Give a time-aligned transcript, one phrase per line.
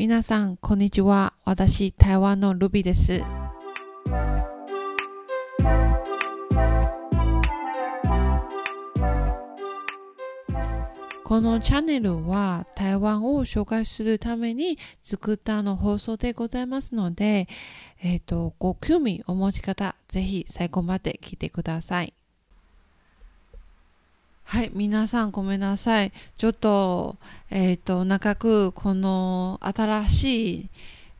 [0.00, 1.34] 皆さん、こんにちは。
[1.44, 3.20] 私、台湾のルビーです。
[11.22, 17.46] このチャンネルは台湾を紹介するために作ったの放送でございますので、
[18.02, 22.14] えっ、ー、と、ご興味お持ち方、ぜひ最後まで聞いてください。
[24.50, 26.10] はい、皆さんごめんなさい。
[26.36, 27.14] ちょっと、
[27.50, 30.68] えっ、ー、と、長くこの新しい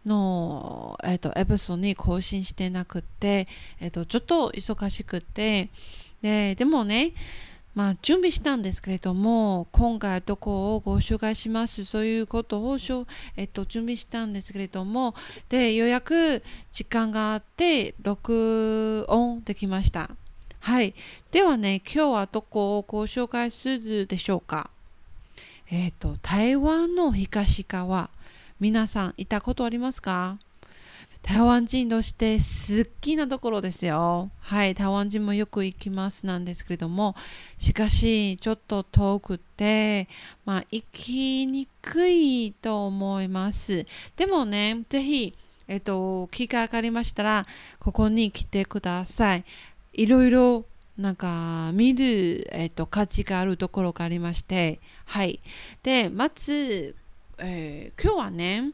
[0.04, 3.46] の、えっ、ー、と、エピソードに更新してなくて、
[3.78, 5.68] えっ、ー、と、ちょっと忙しくて、
[6.20, 7.12] で、でもね、
[7.76, 11.84] まあ、準備したんですけれども、今回どこをご紹介します？
[11.84, 13.06] そういうことをしょ、
[13.36, 15.14] えっと、準備したんですけれども、
[15.48, 16.42] で、予約
[16.72, 20.10] 時間があって、録音できました。
[20.60, 20.94] はい。
[21.32, 24.70] ではね、今日はどこをご紹介するでしょうか？
[25.70, 28.10] えっ、ー、と、台湾の東側、
[28.60, 30.38] 皆さん行ったことありますか？
[31.22, 34.30] 台湾人として好きなところですよ。
[34.40, 37.14] はい、台湾人もよく行きますなんですけれども、
[37.58, 40.08] しかし、ちょっと遠くて、
[40.44, 43.86] まあ、行きにくいと思います。
[44.16, 45.34] でもね、ぜひ、
[45.68, 47.46] えっと、機会がありましたら、
[47.78, 49.44] ここに来てください。
[49.92, 55.40] いろいろなんか見る、えっと、価値があるところがありまして、はい。
[55.82, 56.96] で、まず、
[57.38, 58.72] えー、今日はね、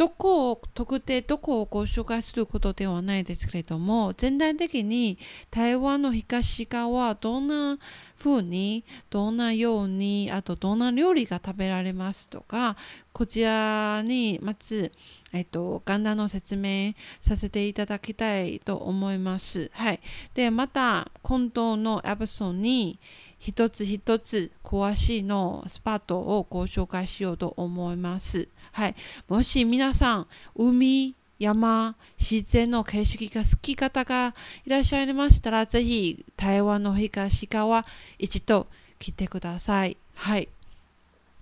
[0.00, 5.18] どこを特定どこをご紹介することではないですけれども全体的に
[5.50, 7.78] 台湾の東側どんな
[8.18, 12.78] 風にどんなようにあとどんな料理が食べられますとか
[13.12, 14.92] こちらにまず、
[15.32, 19.70] えっと、簡単の説明させていただきたいと思います。
[19.74, 20.00] はい。
[20.32, 22.98] で、また今度のエピソードに
[23.40, 28.48] 一つ一つ詳しいのスパットをご紹介しようと思います。
[28.72, 28.94] はい。
[29.28, 34.34] もし皆さん、海、山、自然の景色が好き方が
[34.66, 37.86] いらっしゃいましたら、ぜひ台湾の東側
[38.18, 38.66] 一度
[38.98, 39.96] 来てください。
[40.14, 40.48] はい。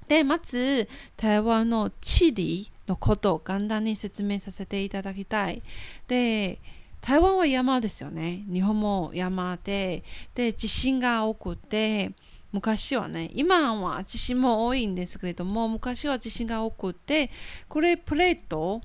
[0.07, 5.63] で、まず、台湾の地理のことを簡単に説明させていただきたい。
[6.07, 6.61] で、
[7.01, 8.45] 台湾は山ですよね。
[8.51, 10.03] 日本も山で、
[10.35, 12.13] で、地震が多くて、
[12.53, 17.31] 昔はね、今は地震も多いんですけれども、昔は地震が多くて、
[17.69, 18.81] これプレート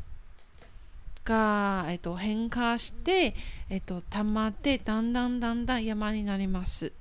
[1.23, 3.35] が、えっと、変化して、
[3.69, 6.91] えっと、溜まってだんだんだんだん山になります。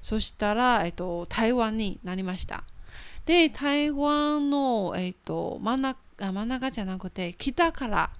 [0.00, 2.64] そしたら、えっと、台湾になりました。
[3.26, 5.98] で、台湾の、えっと、真ん中
[6.30, 8.10] 真ん中じゃなくて北から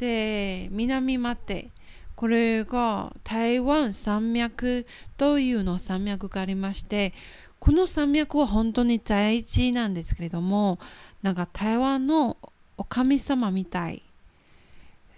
[0.00, 1.70] で南まで
[2.16, 4.86] これが台湾山脈
[5.18, 7.12] というの山脈がありまして
[7.58, 10.78] この山脈は本当に大事なんですけれども
[11.22, 12.38] なんか台湾の
[12.78, 14.02] お神様みたい。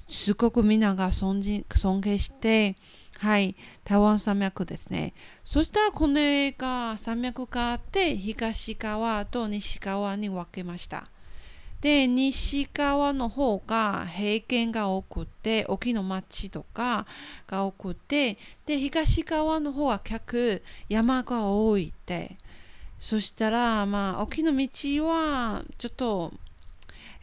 [0.09, 1.63] すごくみんなが尊
[2.03, 2.77] 敬して
[3.19, 5.15] はい台湾山脈ですね。
[5.45, 11.07] そしたらこれが山脈があって東側と西側に分けました。
[11.83, 17.07] で、西側の方が平原が多くて、沖の町とか
[17.49, 22.39] が多くて、で、東側の方は逆、山が多いって。
[23.01, 24.69] そしたら、まあ、沖の道
[25.09, 26.33] は、ちょっと、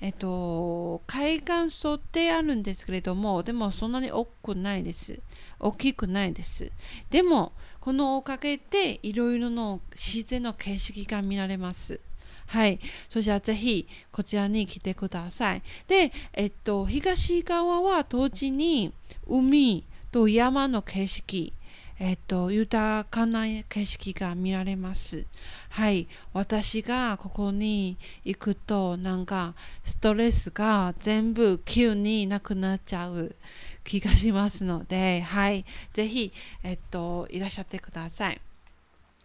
[0.01, 5.21] えっと、海岸沿ってあるんですけれども、でもそんなに大きくないです。
[5.57, 6.69] 大きくないです。
[7.09, 12.01] でも、このおかげでいろいろの自然の景色が見られます。
[12.49, 12.79] はい。
[13.09, 15.61] そしたらぜひこちらに来てください。
[15.87, 18.91] で、えっと、東側は同時に
[19.27, 21.53] 海と山の景色、
[21.99, 25.27] えっと、豊かな景色が見られます。
[25.69, 26.07] はい。
[26.33, 33.35] 私がここに行くと、なんか、ストレスが全部急になくなっちゃう
[33.83, 35.65] 気がしますので、はい。
[35.93, 36.33] ぜひ、
[36.63, 38.41] えっと、いらっしゃってください。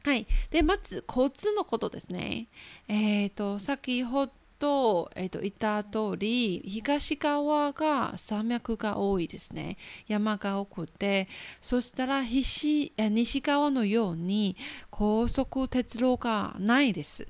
[0.05, 0.27] はい。
[0.51, 2.49] で、まず、交通のことですね。
[2.89, 4.29] えっ、ー、と、先ほ
[4.59, 9.79] ど、えーと、言った通り、東側が山脈が多いですね。
[10.07, 11.27] 山が多くて、
[11.63, 14.57] そしたら西西側のように
[14.91, 17.27] 高速鉄道がないです。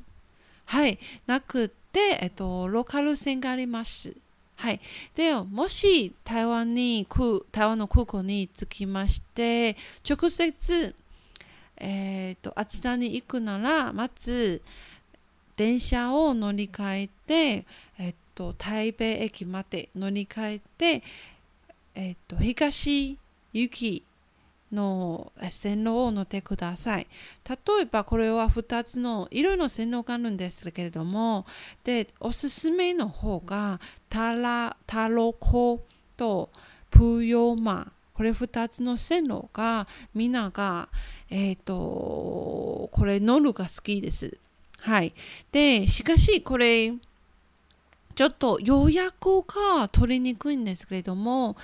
[0.64, 0.98] はい。
[1.26, 4.16] なくて、えっ、ー、と、ローカル線があります。
[4.56, 4.81] はい。
[5.14, 7.06] で、もし台湾に、
[7.52, 9.76] 台湾の空港に着きまして、
[10.08, 10.94] 直接、
[11.76, 14.62] えーと、あちらに行くならまず
[15.56, 17.66] 電車を乗り換えて、
[17.98, 21.02] えっと、台北駅まで乗り換えて、
[21.94, 23.18] えっと、東
[23.52, 24.04] 行き
[24.72, 27.06] の線路を乗ってください。
[27.48, 31.46] 例えばこれは2つのいろいろ線路があるんですけれども
[31.84, 35.84] でおすすめの方がタラタロコ
[36.16, 36.50] と
[36.90, 40.88] プヨマこれ2つの線路がみんなが
[41.31, 44.38] え、ー、とこれ乗るが好きです。
[44.81, 45.12] はい。
[45.52, 46.93] でしかしこれ
[48.14, 51.56] ちょっと予約が取りにくいんですけれども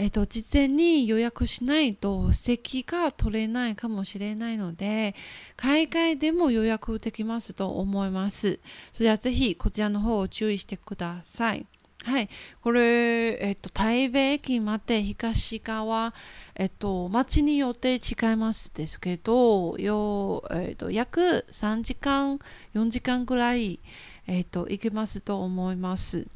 [0.00, 5.16] えっと、事前に予約しないと席が取れないかもしれないので、
[5.56, 8.60] 海外でも予約できますと思います。
[8.92, 11.66] それではぜひこちらの方を注意してください。
[12.04, 12.28] はい。
[12.62, 16.14] これ、えっと、台北駅まで東側、
[16.54, 22.38] えっと、街によって違いますですけど、よえっと、約3時間、
[22.74, 23.80] 4時間ぐらい、
[24.26, 26.26] えっと、行けますと思います。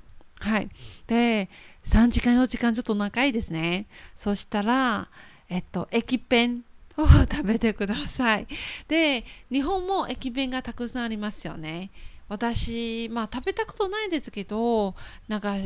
[0.40, 0.68] はい。
[1.06, 1.48] で、
[1.84, 3.86] 3時間4時間ちょっと長いですね。
[4.16, 5.08] そしたら、
[5.48, 6.64] えっと、駅弁
[6.96, 8.48] を 食べてください。
[8.88, 11.90] で、日本も駅弁がたくさんありますよね。
[12.32, 14.94] 私、まあ食べたことないですけど、
[15.28, 15.56] なんか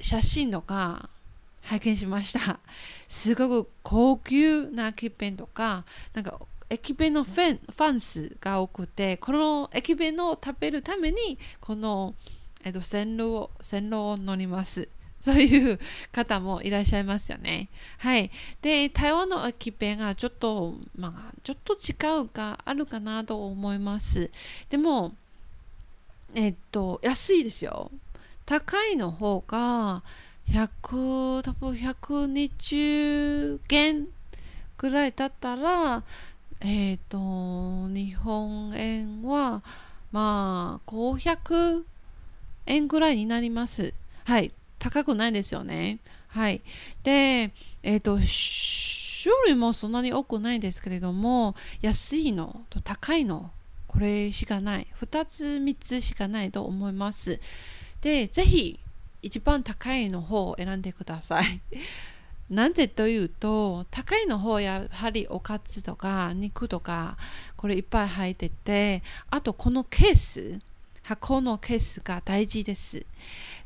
[0.00, 1.10] 写真とか
[1.60, 2.60] 拝見しました。
[3.08, 5.84] すごく高級な駅弁とか、
[6.14, 6.40] なんか
[6.70, 12.14] 駅弁のファンファンスが多くて、この駅弁を食べるために、この、
[12.64, 14.88] えっと、線路を、線路を乗ります。
[15.20, 15.80] そういう
[16.12, 17.68] 方もいらっしゃいますよね。
[17.98, 18.30] はい。
[18.62, 24.30] で、台湾の駅弁がちょっと、まあ、ちょっと違うかあるかなと思います。
[24.70, 25.14] でも、
[26.34, 27.90] えっと、安いですよ。
[28.44, 30.02] 高いの方が、
[30.48, 34.06] 100、多分120元
[34.78, 36.02] ぐらいだったら、
[36.60, 37.18] えっ、と、
[37.88, 39.62] 日本円は、
[40.10, 41.84] まあ、500
[42.66, 43.92] 円ぐらいになります。
[44.24, 44.52] はい。
[44.78, 45.98] 高くないですよね。
[46.28, 46.62] はい。
[47.02, 47.52] で、
[47.82, 53.50] えっ、ー、と、種類もそんなに多くないんですけれども、安いのと高いの、
[53.98, 54.86] これしかない。
[55.00, 57.40] 2つ、3つしかないと思います。
[58.00, 58.78] で、ぜひ、
[59.22, 61.60] 一番高いの方を選んでください。
[62.48, 67.16] なぜというと、高いの方やはりおかずとか肉とか、
[67.56, 70.60] これいっぱい入ってて、あとこのケース、
[71.08, 73.06] 箱のケースが大事です。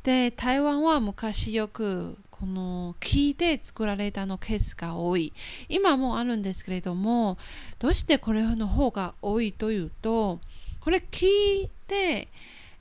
[0.04, 5.32] で、台湾は昔よくこの木で作られたのケースが多い。
[5.68, 7.38] 今もあるんですけれども、
[7.80, 10.38] どうしてこれの方が多いというと、
[10.78, 12.28] これ木で、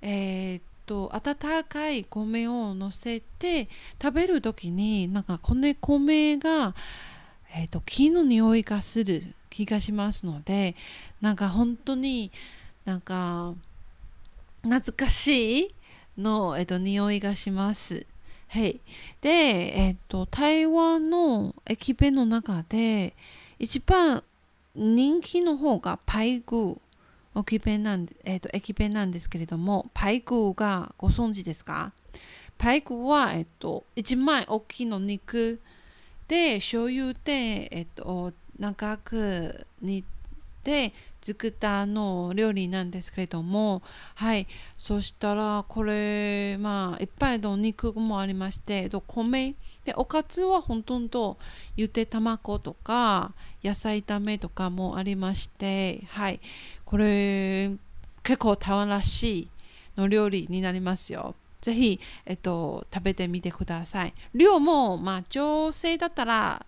[0.03, 3.67] えー、と、温かい米を乗せて
[3.99, 6.75] 食べる時に、なんかこの米が、
[7.55, 10.75] えー、っと、木の匂いがする気がしますので、
[11.19, 12.31] なんか本当に
[12.85, 13.55] なんか、
[14.63, 15.75] 懐かしい
[16.17, 18.05] の、えっと、匂いがします。
[18.47, 18.79] はい。
[19.21, 23.15] で、えっと、台湾の駅弁の中で、
[23.57, 24.23] 一番
[24.75, 26.77] 人気の方がパイグ
[27.35, 31.93] 駅弁なん、えっと、駅弁なんですけれども、パイグーがご存知ですか？
[32.57, 35.59] パイグーは、えっと、一枚大きいの肉
[36.27, 40.20] で、醤油で、えっと、長く煮て、
[40.63, 43.83] で作ったの料理なんですけれども
[44.15, 44.47] はい
[44.77, 49.55] そしたらこれまあいっぱいの肉もありまして米
[49.85, 51.37] でおかずは本当と
[51.75, 56.39] ゆで卵とか野菜炒めとかもありましてはい
[56.85, 57.71] これ
[58.23, 59.49] 結構台湾らしい
[59.97, 61.35] の料理になりますよ。
[61.61, 64.13] ぜひ、えっと、食べてみてください。
[64.33, 66.65] 量も、まあ、女性だったら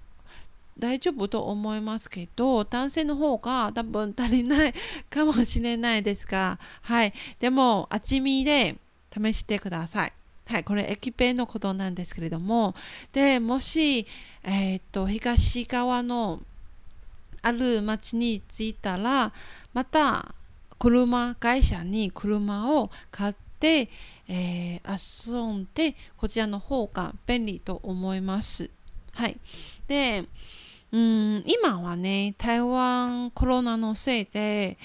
[0.78, 4.74] 大丈夫と思いますけど男性の方が多分足りない
[5.10, 7.14] かもしれないですがはい。
[7.40, 8.78] でも厚みで
[9.12, 10.14] 試してください。
[10.46, 10.64] はい。
[10.64, 12.76] これ駅弁のことなんですけれども。
[13.12, 14.08] でもし
[14.44, 16.42] えー、っと東側の
[17.42, 19.34] ある町に着いたら
[19.74, 20.34] また
[20.80, 23.90] 車会社に車を買って、
[24.28, 28.70] えー、遊んでこちらの方が便利と思います。
[29.14, 29.40] はい。
[29.88, 30.28] で、
[30.92, 34.78] うん、今はね、台湾コロナのせいで、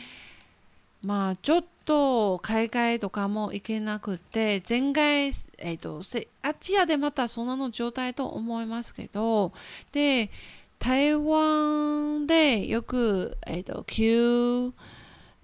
[1.03, 6.03] まあ、ちょっと海外とかも行けなくて、前回、えっ、ー、と、
[6.43, 9.53] あちらでまたそんなの状態と思いますけど、
[9.93, 10.31] で、
[10.79, 14.73] 台湾でよく、えっ、ー、と、急、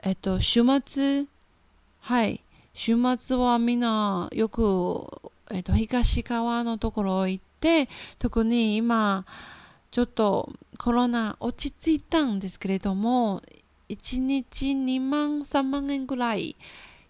[0.02, 1.26] えっ、ー、と、週末、
[2.00, 2.42] はい、
[2.74, 5.06] 週末はみんなよく、
[5.50, 7.53] えっ、と、東側のところ行って、
[8.18, 9.24] 特に今、
[9.90, 13.42] ちょっとコロナ落ち着いたんですけれども、
[13.88, 16.56] 1日2万、3万円ぐらい、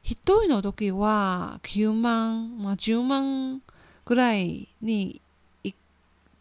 [0.04, 3.62] 1人の時は9万、まあ、10万
[4.04, 5.20] ぐらいに
[5.62, 5.78] 行っ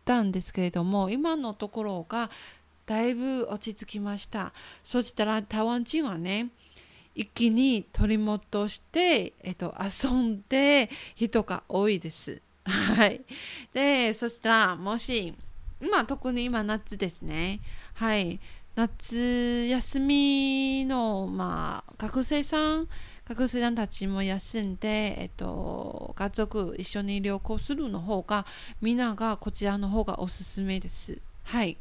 [0.06, 2.30] たんですけれども、今のところが
[2.86, 4.52] だいぶ落ち着きました
[4.84, 6.50] そしたら台湾人はね
[7.16, 12.42] 一気に取り戻して、えっと、遊んで人が多いです。
[12.66, 13.22] はい。
[13.74, 15.34] で、そしたら、もし、
[15.82, 17.60] 今、特に今、夏ですね。
[17.94, 18.40] はい。
[18.76, 22.88] 夏休みの、まあ、学生さん、
[23.28, 28.46] 学生さんたちも休んで、えっと、家族一緒に旅行するの方が、
[28.82, 31.20] みんながこちらの方がおすすめです。
[31.44, 31.78] はい。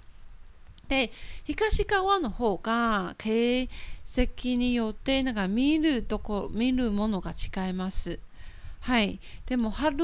[0.89, 1.11] で、
[1.45, 3.71] 東側の方が景
[4.07, 8.19] 色によってなんか見るとこ、見るものが違います。
[8.83, 9.21] はい。
[9.47, 9.97] でも春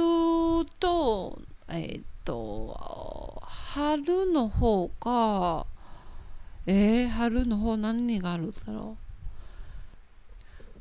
[0.79, 5.67] と、えっ、と、春の方が、
[6.67, 9.09] えー、春の方何があるだろう？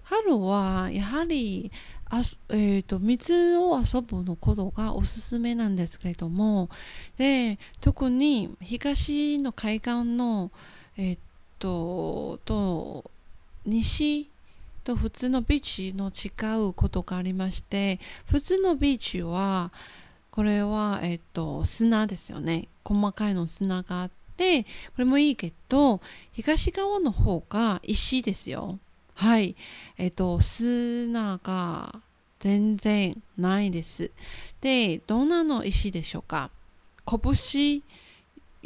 [0.04, 1.72] 春はやはり
[2.10, 6.70] あ、えーと、水を遊ぶのことがおすすめなんですけれども
[7.18, 10.51] で特に東の海岸の、
[10.98, 11.18] えー
[11.60, 13.10] と、と
[13.66, 14.30] 西
[14.88, 19.72] と普通のビーチの違うことがありまして普通のビーチは
[20.32, 26.00] これは、えっ、と砂ですよね細かいの砂があってこれもいいけど
[26.32, 28.79] 東側の方が石ですよ
[29.17, 29.56] はい。
[29.98, 32.01] えっと、砂が
[32.39, 34.12] 全然ないです。
[34.62, 36.51] で、どんなの石でしょうか？
[37.08, 37.82] 拳？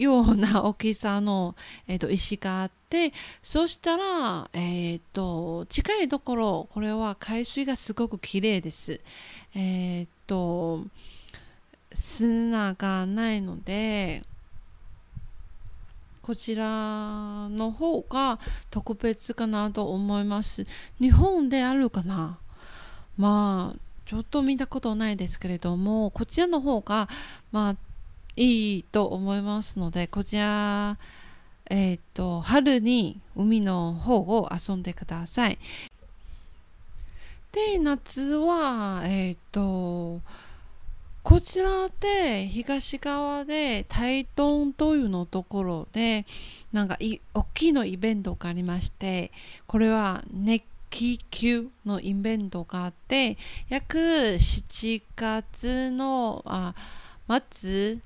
[0.01, 1.55] ような大きさの、
[1.87, 8.99] えっと、石があって、そしたら、えっと、近いところ、これは海水がすごくきれいです。
[9.53, 10.85] えっと、
[11.93, 14.23] 砂がないので、
[16.21, 18.39] こちらの方が
[18.69, 20.65] 特別かなと思います。
[20.99, 22.37] 日本であるかな？
[23.17, 27.09] まあ、ちょっと見たことないですけれども、こちらの方が、
[27.51, 27.75] まあ、
[28.35, 30.97] いいと思いますので、こちら、
[31.69, 35.57] えっ、ー、と、春に海の方を遊んでください。
[37.51, 40.21] で、夏は、えっ、ー、と、
[41.23, 46.25] こちらで東側で台東というのところで
[46.73, 49.31] なんかい大きいのイベントがありまして
[49.67, 53.37] これは熱気球のイベントがあって
[53.69, 56.73] 約7月のあ
[57.51, 57.99] 末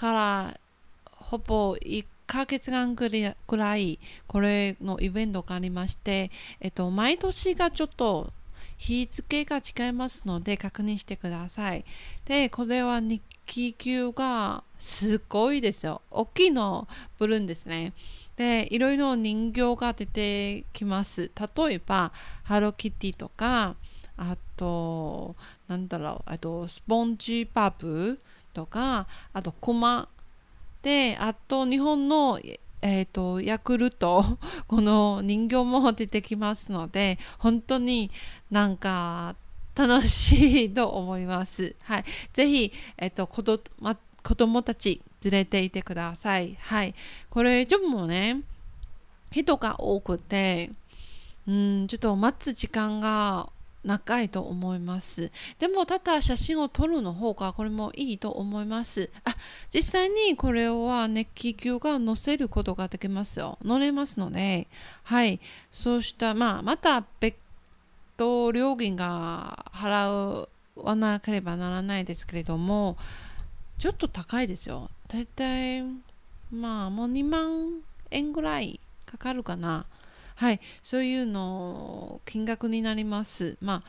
[0.00, 0.60] から
[1.04, 3.10] ほぼ1ヶ月間ぐ
[3.56, 6.30] らいこれのイベントがありまして、
[6.60, 8.32] えっと、毎年がちょっと
[8.78, 11.84] 日付が違いますので確認してください。
[12.24, 16.00] で、これは日記級がすごいですよ。
[16.10, 16.88] 大きいの
[17.18, 17.92] ブルーンですね。
[18.36, 21.30] で、いろいろ人形が出てきます。
[21.58, 22.10] 例えば、
[22.44, 23.76] ハローキティとか、
[24.16, 25.36] あと、
[25.68, 28.18] なんだろう、あと、スポンジパブ
[28.52, 30.08] とか、あと、コマ。
[30.82, 32.40] で、あと、日本の
[32.82, 34.24] え、ー、と、ヤクルト、
[34.66, 38.10] この人形も出てきますので、本当に
[38.50, 39.36] なんか
[39.74, 41.74] 楽しいと思います。
[41.82, 42.04] はい。
[42.32, 46.56] ぜひ、えっ、ー、と、子ど、ま、子供たち連れていてください。
[46.58, 46.94] はい。
[47.28, 48.40] これ、でもね、
[49.30, 50.70] 人が多くて、
[51.46, 53.50] うん、ちょっと待つ時間が
[53.84, 55.30] 長いと思います。
[55.58, 59.10] でも、ただ写真を撮るの方がこれもいいと思います。
[59.24, 59.34] あ、
[59.72, 63.58] 実際にこれは熱気球が載せることができますよ。
[63.62, 64.68] 乗れますので、
[65.04, 65.40] はい。
[65.72, 67.36] そうした、まあ、また別
[68.16, 70.46] 途料金が払
[70.76, 72.98] わなければならないですけれども、
[73.78, 74.90] ちょっと高いですよ。
[75.08, 75.82] だいたい、
[76.52, 79.86] まあ、もう2万円ぐらいかかるかな。
[80.40, 83.58] はい、そういうの金額になります。
[83.60, 83.82] まあ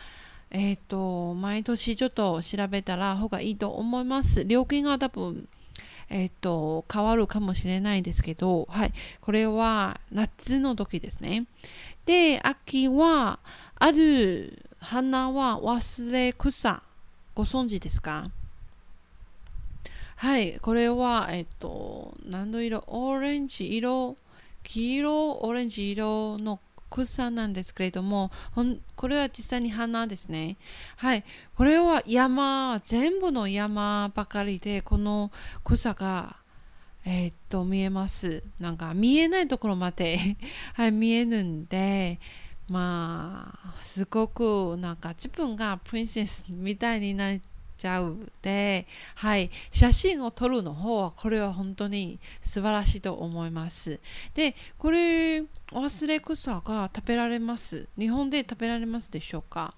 [0.49, 4.43] えっ、ー、と毎年ちょっと調べたら方がいいと思います。
[4.43, 5.47] 料金が多分
[6.09, 8.91] えっ、ー、と変わるかもしれないですけど、はい、
[9.21, 11.45] これは夏の時ですね。
[12.05, 13.39] で、秋は
[13.75, 16.83] ある花は忘れ草。
[17.33, 18.29] ご存知ですか？
[20.17, 22.83] はい、これは、えっ、ー、と、何の色？
[22.87, 24.17] オレンジ色
[24.63, 26.59] 黄色、オレンジ色の
[26.91, 28.31] 草なんですけれども、
[28.95, 30.57] これは実際に花ですね。
[30.97, 31.23] はい。
[31.55, 35.31] これは山、全部の山ばかりで、この
[35.63, 36.35] 草が、
[37.05, 38.43] えー、っと、見えます。
[38.59, 40.37] なんか見えないところまで
[40.75, 42.19] はい、見えるんで、
[42.67, 47.50] まあ、すごくなんか自分がプリンセスみたいになって
[47.81, 48.85] ちゃうで、
[49.15, 53.99] はい、写真を撮るの方はこれは本当に素晴らしいと思います。
[54.35, 55.39] で、これ
[55.71, 57.87] 忘れ草が食べられます。
[57.97, 59.73] 日本で食べられますでしょうか？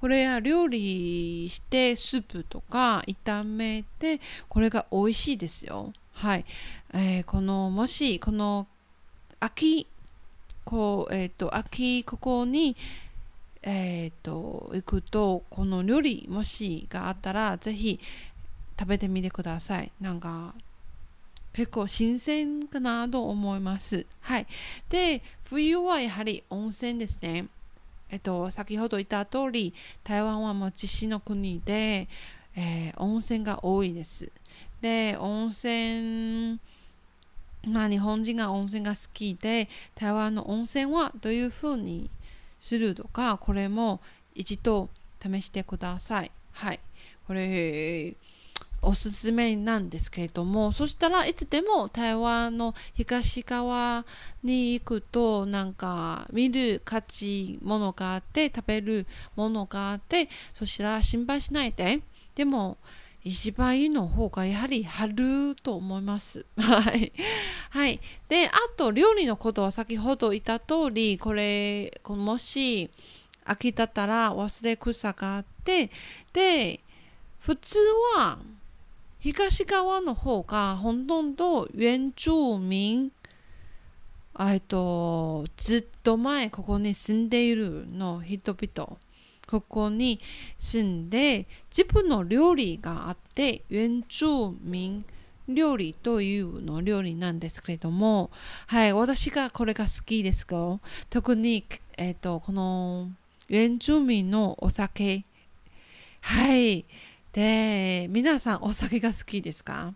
[0.00, 5.92] これは料理してスープとか炒めてこれが美味しいですよ。
[6.12, 6.44] はい。
[6.94, 8.68] えー、このもしこの
[9.40, 9.86] 秋
[10.64, 12.76] こうえっ、ー、と秋ここに
[13.66, 18.00] えっ、ー、と行くとこの料理もしがあったらぜひ
[18.78, 19.90] 食べてみてください。
[20.00, 20.54] なんか
[21.52, 24.06] 結構新鮮かなと思います。
[24.20, 24.46] はい。
[24.90, 27.48] で、冬はやはり温泉ですね。
[28.10, 32.08] えっと、先ほど言った通り、台湾はもう地震の国で、
[32.54, 34.30] えー、温泉が多いです。
[34.82, 36.60] で、温泉、
[37.66, 42.10] まあ日本人が温泉が好きで、台湾の温泉はどういうふうに
[42.60, 44.00] するとか、これも
[44.34, 44.88] 一度
[45.22, 46.30] 試してください。
[46.52, 46.80] はい。
[47.26, 48.16] これ、
[48.82, 54.04] おすすめなんですけれどもそしたらいつでも台湾の東側
[54.44, 62.00] に行くとなんか見る価値ものがあって食べるものがあってそしたら心配しないで
[62.36, 62.76] でも
[63.26, 66.46] 一番いいの方がやはり春と思います。
[66.56, 67.12] はい。
[67.70, 68.00] はい。
[68.28, 72.88] で、あと料理のことは先ほど言った通り、これ、もし
[73.44, 75.90] 飽きたったら忘れ草があって、
[76.32, 76.78] で、
[77.40, 77.78] 普通
[78.14, 78.38] は
[79.18, 83.10] 東側の方がほとんど原住民
[84.38, 88.98] えっとずっと前ここに住んでいるの人々
[89.46, 90.20] ここに
[90.58, 95.04] 住んで自分の料理があって原住民
[95.48, 98.30] 料理というの料理なんですけれども
[98.66, 101.64] はい私がこれが好きですが特に
[101.96, 103.08] えっとこの
[103.48, 105.24] 原住民のお酒。
[106.20, 106.84] はい。
[107.32, 109.94] で、皆さんお酒が好きですか？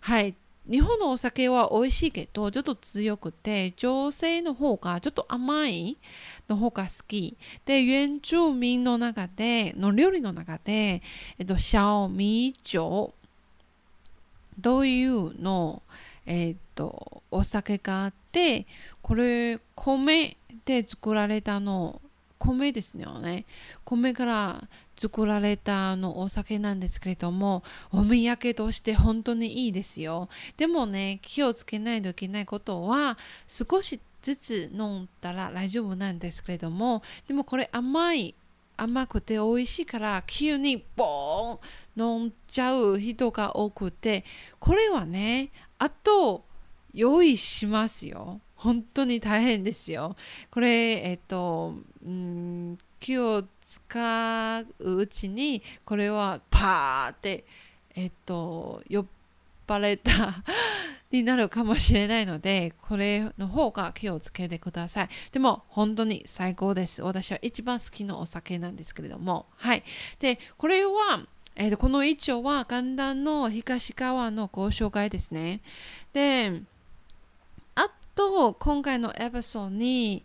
[0.00, 0.36] はい。
[0.70, 5.96] 日本のお酒は美味しいけど、ちょっと強くて、女性の方がちょっと甘い
[6.48, 7.36] の方が好き。
[7.64, 11.02] で、原住民の中で、の料理の中で、
[11.38, 13.12] えっと、小米酒
[14.60, 15.82] どういうの、
[16.24, 18.66] えっと、お酒があって、
[19.02, 22.00] これ、米で作られたの
[22.40, 23.44] 米ですよね。
[23.84, 24.68] 米から
[25.00, 30.28] 作られたあのお酒なんですけれども、お土産として本当にいいですよ。
[30.58, 33.16] でもね、気をつけないといけないことは、
[33.48, 38.34] 少しずつ飲んだら大丈夫なんですけれども、でもこれ甘い
[38.76, 44.24] 甘くて美味しいから急にボーン飲んじゃう人が多くて
[44.58, 46.44] これはねあと
[46.94, 50.16] 用意しますよ本当に大変ですよ。
[50.50, 57.44] これ、えっと、うん、気を使ううちに、これはパーって、
[57.94, 59.06] えっと、酔っ
[59.68, 60.42] 払った
[61.12, 65.08] になるかもしれないので、これの方が気をつけてください。
[65.30, 67.02] でも、本当に最高です。
[67.02, 69.46] 私は一番好きなお酒なんですけれども。
[69.56, 69.84] はい。
[70.18, 75.60] で、これは、えー、この一丁は、簡単の東側のご紹介ですね。
[76.12, 76.60] で、
[77.76, 80.24] あと今回のエピソードに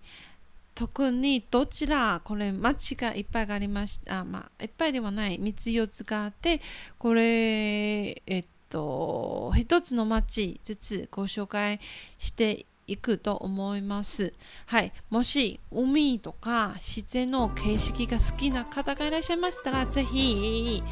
[0.75, 6.61] 特にどちらこれ町がいっぱいありましたあまあいっぱいではない3つ4つがあって
[6.99, 11.79] これえっと1つの町ずつご紹介
[12.17, 14.33] していくと思います。
[14.67, 14.93] はい。
[15.09, 20.83] もし、海とか自然の景色が好きな方がいらっしゃいましたら、ぜひ、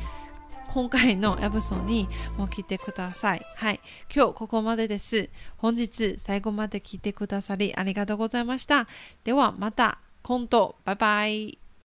[0.70, 3.46] 今回のエブソンにも来てください。
[3.56, 3.80] はい。
[4.14, 5.30] 今日ここまでです。
[5.58, 8.88] 本日最後まで聞いてくださりありがとうございました。
[9.24, 10.76] ではまた今度。
[10.86, 11.63] バイバイ。